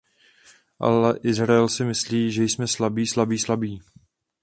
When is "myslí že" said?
1.83-2.43